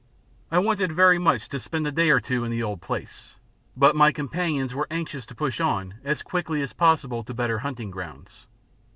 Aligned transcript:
I 0.49 0.57
wanted 0.57 0.93
very 0.93 1.19
much 1.19 1.47
to 1.49 1.59
spend 1.59 1.85
a 1.85 1.91
day 1.91 2.09
or 2.09 2.19
two 2.19 2.43
in 2.43 2.49
the 2.49 2.63
old 2.63 2.81
place, 2.81 3.35
but 3.77 3.95
my 3.95 4.11
companions 4.11 4.73
were 4.73 4.87
anxious 4.89 5.27
to 5.27 5.35
push 5.35 5.61
on 5.61 5.93
as 6.03 6.23
quickly 6.23 6.63
as 6.63 6.73
possible 6.73 7.23
to 7.23 7.35
better 7.35 7.59
hunting 7.59 7.91
grounds. 7.91 8.47